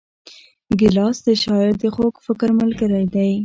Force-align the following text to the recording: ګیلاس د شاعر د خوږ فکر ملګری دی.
ګیلاس 0.79 1.17
د 1.27 1.29
شاعر 1.43 1.71
د 1.81 1.83
خوږ 1.95 2.15
فکر 2.25 2.49
ملګری 2.59 3.05
دی. 3.13 3.31